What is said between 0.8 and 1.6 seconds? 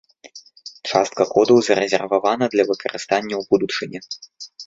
Частка кодаў